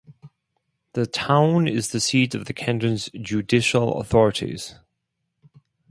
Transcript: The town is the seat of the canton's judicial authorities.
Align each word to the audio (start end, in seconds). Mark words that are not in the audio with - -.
The 0.93 1.05
town 1.05 1.67
is 1.67 1.89
the 1.91 1.99
seat 1.99 2.33
of 2.33 2.45
the 2.45 2.53
canton's 2.53 3.11
judicial 3.21 3.99
authorities. 3.99 4.73